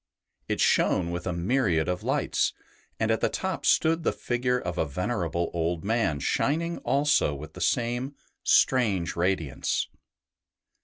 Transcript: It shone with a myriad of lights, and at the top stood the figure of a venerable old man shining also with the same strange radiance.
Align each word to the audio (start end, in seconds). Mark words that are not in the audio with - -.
It 0.47 0.59
shone 0.59 1.11
with 1.11 1.27
a 1.27 1.31
myriad 1.31 1.87
of 1.87 2.01
lights, 2.01 2.53
and 2.99 3.11
at 3.11 3.21
the 3.21 3.29
top 3.29 3.67
stood 3.67 4.01
the 4.01 4.11
figure 4.11 4.57
of 4.57 4.79
a 4.79 4.87
venerable 4.87 5.51
old 5.53 5.83
man 5.85 6.19
shining 6.19 6.79
also 6.79 7.35
with 7.35 7.53
the 7.53 7.61
same 7.61 8.15
strange 8.43 9.15
radiance. 9.15 9.89